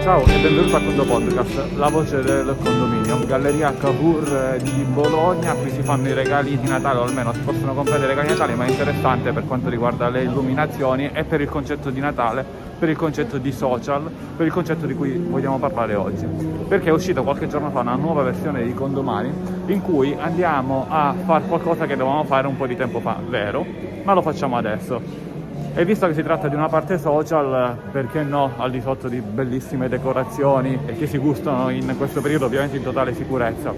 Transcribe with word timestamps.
Ciao 0.00 0.24
e 0.24 0.40
benvenuto 0.40 0.76
al 0.76 0.84
Condo 0.86 1.04
Podcast, 1.04 1.76
la 1.76 1.88
voce 1.90 2.22
del 2.22 2.56
condominio, 2.64 3.18
Galleria 3.26 3.74
Cavour 3.74 4.56
di 4.62 4.82
Bologna, 4.90 5.52
qui 5.52 5.70
si 5.70 5.82
fanno 5.82 6.08
i 6.08 6.14
regali 6.14 6.58
di 6.58 6.66
Natale, 6.66 7.00
o 7.00 7.02
almeno 7.02 7.34
si 7.34 7.40
possono 7.40 7.74
comprare 7.74 8.04
i 8.04 8.06
regali 8.06 8.28
di 8.28 8.32
Natale, 8.32 8.54
ma 8.54 8.64
è 8.64 8.70
interessante 8.70 9.30
per 9.32 9.44
quanto 9.44 9.68
riguarda 9.68 10.08
le 10.08 10.22
illuminazioni 10.22 11.10
e 11.12 11.24
per 11.24 11.42
il 11.42 11.50
concetto 11.50 11.90
di 11.90 12.00
Natale, 12.00 12.44
per 12.78 12.88
il 12.88 12.96
concetto 12.96 13.36
di 13.36 13.52
social, 13.52 14.10
per 14.36 14.46
il 14.46 14.52
concetto 14.52 14.86
di 14.86 14.94
cui 14.94 15.18
vogliamo 15.18 15.58
parlare 15.58 15.94
oggi. 15.94 16.24
Perché 16.66 16.88
è 16.88 16.92
uscita 16.92 17.20
qualche 17.20 17.46
giorno 17.46 17.68
fa 17.68 17.80
una 17.80 17.96
nuova 17.96 18.22
versione 18.22 18.64
di 18.64 18.72
Condomani 18.72 19.30
in 19.66 19.82
cui 19.82 20.16
andiamo 20.18 20.86
a 20.88 21.14
fare 21.26 21.44
qualcosa 21.44 21.84
che 21.84 21.94
dovevamo 21.94 22.24
fare 22.24 22.46
un 22.46 22.56
po' 22.56 22.66
di 22.66 22.74
tempo 22.74 23.00
fa, 23.00 23.18
vero, 23.28 23.66
ma 24.02 24.14
lo 24.14 24.22
facciamo 24.22 24.56
adesso 24.56 25.28
e 25.72 25.84
visto 25.84 26.06
che 26.06 26.14
si 26.14 26.22
tratta 26.22 26.48
di 26.48 26.54
una 26.54 26.68
parte 26.68 26.98
social, 26.98 27.76
perché 27.92 28.22
no, 28.22 28.52
al 28.56 28.70
di 28.70 28.80
sotto 28.80 29.08
di 29.08 29.20
bellissime 29.20 29.88
decorazioni 29.88 30.78
che 30.98 31.06
si 31.06 31.16
gustano 31.18 31.68
in 31.70 31.94
questo 31.96 32.20
periodo 32.20 32.46
ovviamente 32.46 32.76
in 32.76 32.82
totale 32.82 33.14
sicurezza. 33.14 33.72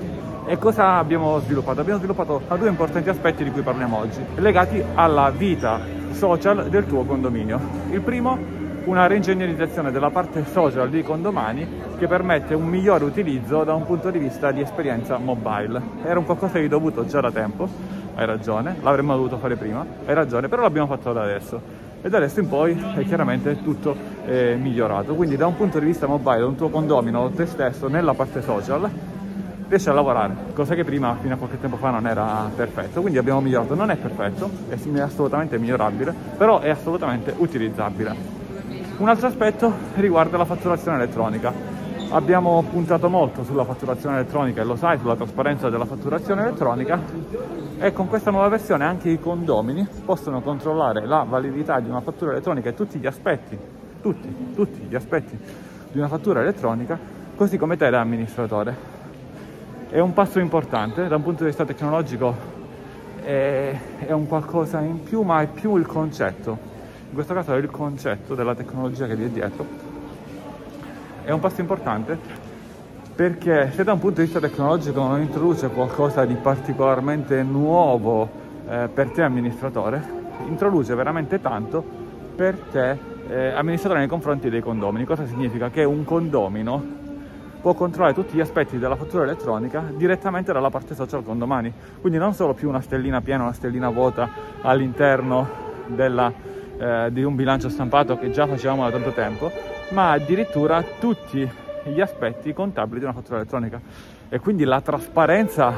E 0.47 0.59
cosa 0.59 0.97
abbiamo 0.97 1.39
sviluppato? 1.41 1.81
Abbiamo 1.81 1.99
sviluppato 1.99 2.43
due 2.59 2.69
importanti 2.69 3.09
aspetti 3.09 3.45
di 3.45 3.51
cui 3.51 3.63
parliamo 3.63 3.99
oggi, 3.99 4.21
legati 4.37 4.83
alla 4.95 5.31
vita 5.31 5.81
social 6.13 6.69
del 6.69 6.87
tuo 6.87 7.05
condominio. 7.05 7.61
Il 7.91 8.01
primo, 8.01 8.39
una 8.85 9.07
reingegnerizzazione 9.07 9.93
della 9.93 10.11
parte 10.11 10.45
social 10.45 10.91
di 10.91 11.03
condomani 11.03 11.67
che 11.99 12.09
permette 12.09 12.55
un 12.55 12.67
migliore 12.67 13.05
utilizzo 13.05 13.63
da 13.65 13.75
un 13.75 13.85
punto 13.85 14.11
di 14.11 14.19
vista 14.19 14.51
di 14.51 14.61
esperienza 14.61 15.19
mobile. 15.19 15.81
Era 16.05 16.19
un 16.19 16.25
qualcosa 16.25 16.59
di 16.59 16.69
dovuto 16.69 17.07
già 17.07 17.21
da 17.21 17.31
tempo, 17.31 17.69
hai 18.15 18.27
ragione, 18.27 18.77
l'avremmo 18.83 19.15
dovuto 19.15 19.39
fare 19.39 19.57
prima, 19.57 19.85
hai 20.07 20.15
ragione, 20.15 20.49
però 20.49 20.63
l'abbiamo 20.63 20.87
fatto 20.87 21.13
da 21.13 21.23
adesso 21.23 21.61
e 22.03 22.09
da 22.09 22.17
adesso 22.17 22.41
in 22.41 22.49
poi 22.49 22.77
è 22.97 23.05
chiaramente 23.05 23.63
tutto 23.63 23.95
eh, 24.27 24.57
migliorato. 24.61 25.15
Quindi 25.15 25.37
da 25.37 25.47
un 25.47 25.57
punto 25.57 25.79
di 25.79 25.87
vista 25.87 26.07
mobile, 26.07 26.43
un 26.43 26.57
tuo 26.57 26.69
condomino 26.69 27.31
te 27.31 27.47
stesso 27.47 27.89
nella 27.89 28.13
parte 28.13 28.43
social 28.43 28.91
riesci 29.69 29.89
a 29.89 29.93
lavorare, 29.95 30.35
cosa 30.53 30.75
che 30.75 30.85
prima 30.85 31.17
fino 31.23 31.33
a 31.33 31.37
qualche 31.39 31.59
tempo 31.59 31.77
fa 31.77 31.91
non 31.91 32.07
era 32.07 32.51
perfetto. 32.55 33.01
Quindi 33.01 33.19
abbiamo 33.19 33.41
migliorato, 33.41 33.75
non 33.75 33.91
è 33.91 33.97
perfetto, 33.97 34.51
è 34.69 34.77
assolutamente 35.01 35.57
migliorabile, 35.59 36.15
però 36.37 36.61
è 36.61 36.69
assolutamente 36.69 37.33
utilizzabile. 37.37 38.41
Un 38.99 39.09
altro 39.09 39.29
aspetto 39.29 39.73
riguarda 39.95 40.37
la 40.37 40.45
fatturazione 40.45 40.99
elettronica. 40.99 41.72
Abbiamo 42.13 42.63
puntato 42.71 43.09
molto 43.09 43.43
sulla 43.43 43.65
fatturazione 43.65 44.17
elettronica 44.17 44.61
e 44.61 44.65
lo 44.65 44.77
sai, 44.77 44.99
sulla 44.99 45.17
trasparenza 45.17 45.71
della 45.71 45.87
fatturazione 45.87 46.43
elettronica 46.43 47.01
e 47.79 47.91
con 47.95 48.07
questa 48.07 48.31
nuova 48.31 48.49
versione 48.49 48.85
anche 48.85 49.09
i 49.09 49.19
condomini 49.19 49.89
possono 50.05 50.43
controllare 50.43 51.07
la 51.07 51.25
validità 51.27 51.81
di 51.81 51.89
una 51.89 52.03
fattura 52.03 52.33
elettronica 52.33 52.69
e 52.69 52.75
tutti 52.75 52.99
gli 52.99 53.07
aspetti, 53.07 53.59
tutti, 54.03 54.53
tutti 54.55 54.81
gli 54.81 54.95
aspetti 54.95 55.39
di 55.91 55.97
una 55.97 56.09
fattura 56.09 56.43
elettronica, 56.43 56.99
così 57.35 57.57
come 57.57 57.79
te 57.79 57.89
da 57.89 58.01
amministratore. 58.01 58.77
È 59.89 59.99
un 59.99 60.13
passo 60.13 60.39
importante 60.39 61.09
da 61.09 61.17
un 61.17 61.23
punto 61.23 61.45
di 61.45 61.49
vista 61.49 61.65
tecnologico, 61.65 62.37
è, 63.23 63.75
è 64.01 64.13
un 64.13 64.27
qualcosa 64.27 64.81
in 64.81 65.03
più, 65.03 65.23
ma 65.23 65.41
è 65.41 65.47
più 65.47 65.79
il 65.79 65.87
concetto. 65.87 66.59
In 67.09 67.15
questo 67.15 67.33
caso 67.33 67.55
è 67.55 67.57
il 67.57 67.71
concetto 67.71 68.35
della 68.35 68.55
tecnologia 68.55 69.07
che 69.07 69.17
vi 69.17 69.25
è 69.25 69.29
dietro 69.29 69.92
è 71.25 71.31
un 71.31 71.41
passo 71.41 71.61
importante 71.61 72.19
perché 73.15 73.71
se 73.73 73.85
da 73.85 73.93
un 73.93 73.99
punto 73.99 74.21
di 74.21 74.23
vista 74.23 74.41
tecnologico 74.41 75.01
non 75.07 75.21
introduce 75.21 75.69
qualcosa 75.69 76.25
di 76.25 76.35
particolarmente 76.35 77.43
nuovo 77.43 78.29
eh, 78.69 78.89
per 78.93 79.11
te 79.11 79.23
amministratore, 79.23 80.03
introduce 80.47 80.95
veramente 80.95 81.41
tanto 81.41 81.85
per 82.35 82.57
te 82.71 82.99
eh, 83.29 83.49
amministratore 83.51 84.01
nei 84.01 84.09
confronti 84.09 84.49
dei 84.49 84.61
condomini. 84.61 85.05
Cosa 85.05 85.27
significa? 85.27 85.71
Che 85.71 85.85
un 85.85 86.05
condomino 86.05 87.01
può 87.61 87.75
controllare 87.75 88.15
tutti 88.15 88.35
gli 88.35 88.41
aspetti 88.41 88.79
della 88.79 88.97
fattura 88.97 89.23
elettronica 89.23 89.85
direttamente 89.95 90.53
dalla 90.53 90.71
parte 90.71 90.95
social 90.95 91.23
condomani. 91.23 91.73
Quindi 92.01 92.19
non 92.19 92.35
solo 92.35 92.55
più 92.55 92.69
una 92.69 92.81
stellina 92.81 93.21
piena, 93.21 93.45
una 93.45 93.53
stellina 93.53 93.91
vuota 93.91 94.29
all'interno 94.63 95.49
della, 95.87 96.33
eh, 96.79 97.09
di 97.13 97.23
un 97.23 97.37
bilancio 97.37 97.69
stampato 97.69 98.19
che 98.19 98.31
già 98.31 98.47
facevamo 98.47 98.85
da 98.85 98.91
tanto 98.91 99.11
tempo, 99.11 99.51
ma 99.93 100.13
addirittura 100.13 100.83
tutti 100.83 101.49
gli 101.85 102.01
aspetti 102.01 102.53
contabili 102.53 102.99
di 102.99 103.05
una 103.05 103.15
fattura 103.15 103.37
elettronica 103.37 103.81
e 104.29 104.39
quindi 104.39 104.65
la 104.65 104.81
trasparenza 104.81 105.75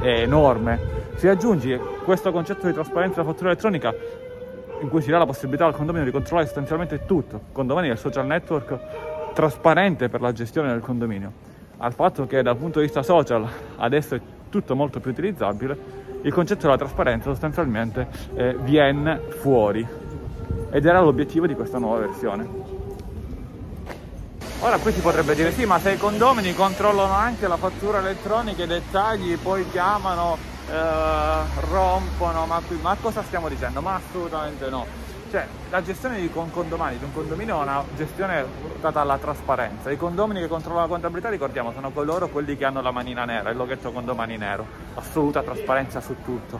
è 0.00 0.20
enorme. 0.20 0.94
Se 1.14 1.28
aggiungi 1.28 1.78
questo 2.04 2.32
concetto 2.32 2.66
di 2.66 2.72
trasparenza 2.72 3.20
della 3.20 3.28
fattura 3.28 3.50
elettronica 3.50 3.94
in 4.80 4.88
cui 4.88 5.00
si 5.00 5.10
dà 5.10 5.18
la 5.18 5.26
possibilità 5.26 5.66
al 5.66 5.74
condominio 5.74 6.04
di 6.04 6.12
controllare 6.12 6.46
sostanzialmente 6.46 7.06
tutto, 7.06 7.40
condominio 7.52 7.90
è 7.90 7.92
il 7.94 7.98
social 7.98 8.26
network 8.26 8.78
trasparente 9.32 10.08
per 10.08 10.20
la 10.20 10.32
gestione 10.32 10.68
del 10.68 10.80
condominio, 10.80 11.32
al 11.78 11.92
fatto 11.92 12.26
che 12.26 12.42
dal 12.42 12.56
punto 12.56 12.80
di 12.80 12.86
vista 12.86 13.02
social 13.02 13.46
adesso 13.76 14.14
è 14.14 14.20
tutto 14.50 14.74
molto 14.74 15.00
più 15.00 15.10
utilizzabile, 15.10 16.04
il 16.22 16.32
concetto 16.32 16.62
della 16.62 16.76
trasparenza 16.76 17.30
sostanzialmente 17.30 18.08
eh, 18.34 18.56
viene 18.60 19.18
fuori 19.28 19.86
ed 20.70 20.84
era 20.84 21.00
l'obiettivo 21.00 21.46
di 21.46 21.54
questa 21.54 21.78
nuova 21.78 21.98
versione. 21.98 22.75
Ora 24.66 24.78
qui 24.78 24.90
si 24.90 24.98
potrebbe 24.98 25.36
dire 25.36 25.52
sì, 25.52 25.64
ma 25.64 25.78
se 25.78 25.92
i 25.92 25.96
condomini 25.96 26.52
controllano 26.52 27.12
anche 27.12 27.46
la 27.46 27.56
fattura 27.56 27.98
elettronica, 27.98 28.64
i 28.64 28.66
dettagli, 28.66 29.38
poi 29.38 29.64
chiamano, 29.70 30.36
eh, 30.68 31.40
rompono, 31.70 32.46
ma, 32.46 32.60
qui, 32.66 32.76
ma 32.82 32.96
cosa 33.00 33.22
stiamo 33.22 33.48
dicendo? 33.48 33.80
Ma 33.80 33.94
assolutamente 33.94 34.68
no. 34.68 34.84
Cioè, 35.30 35.46
la 35.70 35.80
gestione 35.84 36.18
di 36.18 36.28
un 36.34 36.50
condomani, 36.50 36.98
di 36.98 37.04
un 37.04 37.12
condominio 37.14 37.60
è 37.60 37.62
una 37.62 37.84
gestione 37.94 38.44
data 38.80 39.00
alla 39.00 39.18
trasparenza. 39.18 39.88
I 39.92 39.96
condomini 39.96 40.40
che 40.40 40.48
controllano 40.48 40.82
la 40.82 40.88
contabilità, 40.88 41.28
ricordiamo, 41.28 41.72
sono 41.72 41.92
coloro 41.92 42.26
quelli 42.26 42.56
che 42.56 42.64
hanno 42.64 42.82
la 42.82 42.90
manina 42.90 43.24
nera, 43.24 43.50
il 43.50 43.56
loghetto 43.56 43.92
condomani 43.92 44.36
nero. 44.36 44.66
Assoluta 44.96 45.44
trasparenza 45.44 46.00
su 46.00 46.16
tutto. 46.24 46.58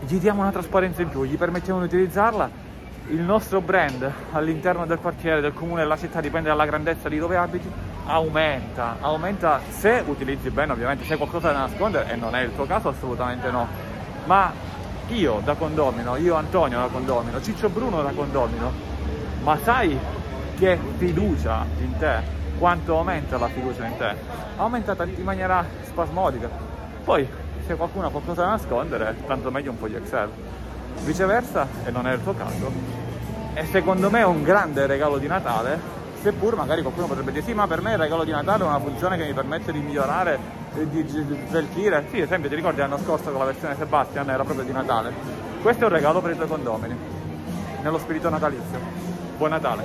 Gli 0.00 0.18
diamo 0.18 0.42
una 0.42 0.52
trasparenza 0.52 1.00
in 1.00 1.08
più, 1.08 1.24
gli 1.24 1.38
permettiamo 1.38 1.78
di 1.78 1.86
utilizzarla 1.86 2.65
il 3.08 3.20
nostro 3.20 3.60
brand 3.60 4.10
all'interno 4.32 4.84
del 4.86 4.98
quartiere, 4.98 5.40
del 5.40 5.52
comune, 5.52 5.82
della 5.82 5.96
città, 5.96 6.20
dipende 6.20 6.48
dalla 6.48 6.66
grandezza 6.66 7.08
di 7.08 7.18
dove 7.18 7.36
abiti, 7.36 7.70
aumenta, 8.06 8.96
aumenta 9.00 9.60
se 9.68 10.02
utilizzi 10.06 10.50
bene 10.50 10.72
ovviamente, 10.72 11.04
se 11.04 11.12
hai 11.12 11.18
qualcosa 11.18 11.52
da 11.52 11.58
nascondere 11.58 12.10
e 12.10 12.16
non 12.16 12.34
è 12.34 12.42
il 12.42 12.54
tuo 12.54 12.66
caso 12.66 12.88
assolutamente 12.88 13.50
no, 13.50 13.66
ma 14.24 14.52
io 15.08 15.40
da 15.44 15.54
condomino, 15.54 16.16
io 16.16 16.34
Antonio 16.34 16.78
da 16.78 16.86
condomino, 16.86 17.40
Ciccio 17.40 17.68
Bruno 17.68 18.02
da 18.02 18.10
condomino, 18.10 18.72
ma 19.42 19.56
sai 19.58 19.96
che 20.58 20.78
fiducia 20.96 21.64
in 21.78 21.96
te, 21.98 22.22
quanto 22.58 22.96
aumenta 22.98 23.38
la 23.38 23.48
fiducia 23.48 23.86
in 23.86 23.96
te? 23.96 24.14
Aumenta 24.56 24.96
in 25.04 25.22
maniera 25.22 25.64
spasmodica. 25.82 26.48
Poi 27.04 27.28
se 27.64 27.76
qualcuno 27.76 28.06
ha 28.06 28.10
qualcosa 28.10 28.42
da 28.42 28.48
nascondere, 28.50 29.14
tanto 29.26 29.50
meglio 29.50 29.70
un 29.70 29.78
po' 29.78 29.86
di 29.86 29.94
Excel. 29.94 30.30
Viceversa, 31.04 31.66
e 31.84 31.90
non 31.90 32.06
è 32.06 32.12
il 32.14 32.22
tuo 32.22 32.34
caso, 32.34 32.70
è 33.54 33.64
secondo 33.64 34.10
me 34.10 34.22
un 34.22 34.42
grande 34.42 34.86
regalo 34.86 35.18
di 35.18 35.26
Natale, 35.26 35.78
seppur 36.20 36.56
magari 36.56 36.82
qualcuno 36.82 37.06
potrebbe 37.06 37.32
dire 37.32 37.44
sì, 37.44 37.54
ma 37.54 37.66
per 37.66 37.80
me 37.80 37.92
il 37.92 37.98
regalo 37.98 38.24
di 38.24 38.32
Natale 38.32 38.64
è 38.64 38.66
una 38.66 38.80
funzione 38.80 39.16
che 39.16 39.24
mi 39.24 39.32
permette 39.32 39.72
di 39.72 39.78
migliorare, 39.78 40.38
di, 40.74 41.06
sveltire. 41.48 42.06
Sì, 42.10 42.20
esempio, 42.20 42.48
ti 42.48 42.54
ricordi 42.56 42.80
l'anno 42.80 42.98
scorso 42.98 43.30
con 43.30 43.38
la 43.38 43.46
versione 43.46 43.76
Sebastian 43.76 44.28
era 44.28 44.42
proprio 44.42 44.64
di 44.64 44.72
Natale. 44.72 45.12
Questo 45.62 45.84
è 45.84 45.86
un 45.86 45.92
regalo 45.92 46.20
per 46.20 46.32
i 46.32 46.34
tuoi 46.34 46.48
condomini, 46.48 46.96
nello 47.82 47.98
spirito 47.98 48.28
natalizio. 48.28 48.78
Buon 49.36 49.50
Natale! 49.50 49.84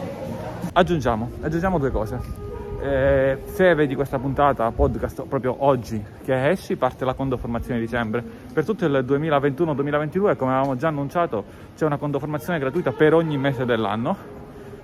Aggiungiamo, 0.74 1.30
aggiungiamo 1.42 1.78
due 1.78 1.92
cose. 1.92 2.41
Eh, 2.84 3.38
se 3.44 3.76
vedi 3.76 3.94
questa 3.94 4.18
puntata 4.18 4.72
podcast 4.72 5.28
proprio 5.28 5.56
oggi 5.60 6.04
che 6.24 6.50
esci, 6.50 6.78
parte 6.78 7.06
la 7.06 7.14
condoformazione 7.14 7.80
di 7.80 7.86
dicembre. 7.86 8.24
Per 8.52 8.66
tutto 8.66 8.86
il 8.86 9.06
2021-2022, 9.08 10.36
come 10.36 10.52
avevamo 10.52 10.76
già 10.76 10.88
annunciato, 10.88 11.44
c'è 11.76 11.86
una 11.86 11.98
condoformazione 11.98 12.58
gratuita 12.58 12.92
per 12.92 13.14
ogni 13.14 13.38
mese 13.38 13.66
dell'anno, 13.66 14.18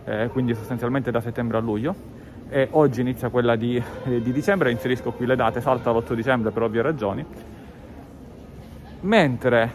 eh, 0.04 0.30
quindi 0.32 0.54
sostanzialmente 0.54 1.10
da 1.10 1.22
settembre 1.22 1.58
a 1.58 1.60
luglio. 1.60 1.96
E 2.50 2.68
oggi 2.70 3.02
inizia 3.02 3.30
quella 3.30 3.56
di, 3.56 3.82
eh, 4.04 4.22
di 4.22 4.32
dicembre, 4.32 4.70
inserisco 4.70 5.12
qui 5.14 5.26
le 5.26 5.36
date, 5.36 5.60
salta 5.60 5.92
l'8 5.92 6.14
dicembre 6.14 6.52
per 6.52 6.62
ovvie 6.62 6.84
ragioni. 6.84 7.26
Mentre 9.02 9.72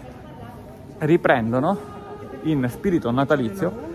riprendono 0.99 1.77
in 2.43 2.65
spirito 2.69 3.11
natalizio 3.11 3.91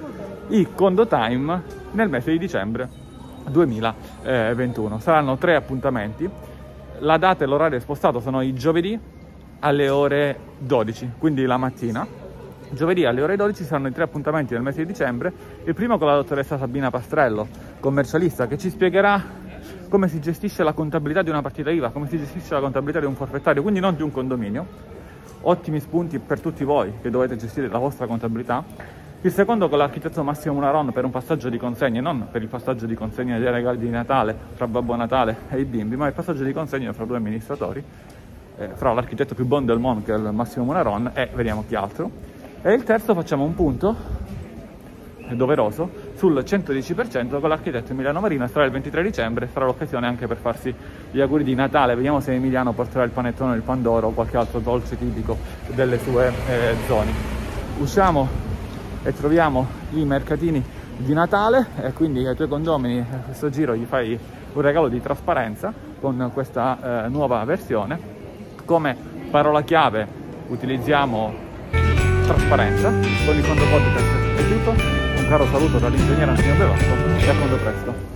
i 0.50 0.68
condo 0.76 1.08
time 1.08 1.62
nel 1.92 2.10
mese 2.10 2.32
di 2.32 2.38
dicembre 2.38 3.06
2021. 3.50 5.00
Saranno 5.00 5.38
tre 5.38 5.56
appuntamenti. 5.56 6.30
La 7.00 7.18
data 7.18 7.44
e 7.44 7.48
l'orario 7.48 7.80
spostato 7.80 8.20
sono 8.20 8.42
i 8.42 8.54
giovedì 8.54 9.00
alle 9.60 9.90
ore 9.90 10.40
12, 10.58 11.12
quindi 11.18 11.46
la 11.46 11.58
mattina. 11.58 12.08
Giovedì 12.70 13.06
alle 13.06 13.22
ore 13.22 13.36
12 13.36 13.64
saranno 13.64 13.88
i 13.88 13.94
tre 13.94 14.04
appuntamenti 14.04 14.54
del 14.54 14.62
mese 14.62 14.82
di 14.82 14.88
dicembre. 14.88 15.32
Il 15.64 15.74
primo 15.74 15.98
con 15.98 16.08
la 16.08 16.16
dottoressa 16.16 16.58
Sabina 16.58 16.90
Pastrello, 16.90 17.48
commercialista, 17.80 18.48
che 18.48 18.58
ci 18.58 18.70
spiegherà 18.70 19.46
come 19.90 20.08
si 20.08 20.20
gestisce 20.20 20.64
la 20.64 20.74
contabilità 20.74 21.22
di 21.22 21.30
una 21.30 21.42
partita 21.42 21.72
IVA, 21.72 21.90
come 21.90 22.08
si 22.08 22.18
gestisce 22.18 22.54
la 22.54 22.60
contabilità 22.60 23.00
di 23.00 23.06
un 23.06 23.16
forfettario, 23.16 23.62
quindi 23.62 23.80
non 23.80 23.96
di 23.96 24.02
un 24.02 24.12
condominio. 24.12 24.66
Ottimi 25.42 25.80
spunti 25.80 26.20
per 26.20 26.42
tutti 26.42 26.64
voi 26.64 26.94
che 27.02 27.10
dovete 27.10 27.38
gestire 27.38 27.70
la 27.70 27.78
vostra 27.78 28.06
contabilità 28.06 28.64
il 29.22 29.32
secondo 29.32 29.68
con 29.68 29.80
l'architetto 29.80 30.24
Massimo 30.24 30.54
Munaron 30.54 30.92
per 30.92 31.04
un 31.04 31.10
passaggio 31.10 31.50
di 31.50 31.58
consegne, 31.58 32.02
non 32.02 32.28
per 32.30 32.44
il 32.44 32.48
passaggio 32.48 32.86
di 32.86 32.94
consegne 32.94 33.40
dei 33.40 33.52
regali 33.52 33.80
di 33.80 33.90
Natale 33.90 34.38
fra 34.54 34.68
Babbo 34.68 34.96
Natale 34.96 35.36
e 35.50 35.60
i 35.60 35.66
bimbi, 35.66 35.96
ma 35.96 36.06
il 36.06 36.14
passaggio 36.14 36.44
di 36.44 36.54
consegne 36.54 36.94
fra 36.94 37.04
due 37.04 37.18
amministratori, 37.18 37.84
eh, 38.58 38.70
fra 38.76 38.94
l'architetto 38.94 39.34
più 39.34 39.46
buono 39.46 39.66
del 39.66 39.80
mondo 39.80 40.06
che 40.06 40.14
è 40.14 40.18
il 40.18 40.30
Massimo 40.32 40.66
Munaron 40.66 41.12
e 41.16 41.30
vediamo 41.34 41.64
chi 41.68 41.74
altro. 41.74 42.12
E 42.62 42.74
il 42.74 42.84
terzo 42.84 43.16
facciamo 43.16 43.44
un 43.44 43.56
punto 43.56 43.96
doveroso 45.30 45.90
sul 46.14 46.36
110% 46.38 47.40
con 47.40 47.50
l'architetto 47.50 47.92
Emiliano 47.92 48.22
Marino 48.22 48.48
sarà 48.48 48.64
il 48.64 48.72
23 48.72 49.04
dicembre 49.04 49.50
sarà 49.52 49.66
l'occasione 49.66 50.08
anche 50.08 50.26
per 50.26 50.38
farsi 50.38 50.74
gli 51.12 51.20
auguri 51.20 51.44
di 51.44 51.54
Natale 51.54 51.96
vediamo 51.96 52.22
se 52.22 52.32
Emiliano 52.32 52.72
porterà 52.72 53.04
il 53.04 53.10
panettone 53.10 53.54
il 53.58 53.62
pandoro 53.62 54.08
o 54.08 54.12
qualche 54.12 54.38
altro 54.38 54.60
dolce 54.60 54.98
tipico 54.98 55.38
delle 55.76 56.00
sue 56.00 56.32
eh, 56.48 56.76
zone 56.88 57.12
usciamo 57.80 58.47
e 59.08 59.14
troviamo 59.14 59.66
i 59.92 60.04
mercatini 60.04 60.62
di 60.98 61.14
Natale 61.14 61.68
e 61.82 61.94
quindi 61.94 62.28
ai 62.28 62.36
tuoi 62.36 62.50
condomini 62.50 63.00
a 63.00 63.20
questo 63.24 63.50
giro 63.50 63.74
gli 63.74 63.86
fai 63.86 64.20
un 64.52 64.62
regalo 64.62 64.90
di 64.90 65.02
trasparenza 65.02 65.74
con 66.02 66.30
questa 66.34 67.06
eh, 67.06 67.08
nuova 67.08 67.42
versione. 67.46 67.98
Come 68.66 68.98
parola 69.32 69.62
chiave 69.62 70.06
utilizziamo 70.48 71.34
trasparenza. 72.26 72.90
Con 72.90 73.36
il 73.38 73.44
Fondo 73.44 73.64
Podcast 73.64 74.40
è 74.40 74.48
tutto. 74.50 74.72
Un 74.72 75.26
caro 75.30 75.46
saluto 75.46 75.78
dall'ingegnere 75.78 76.32
Antonio 76.32 76.56
Bevacco 76.56 77.18
e 77.18 77.30
a 77.30 77.36
quando 77.36 77.56
presto. 77.56 78.16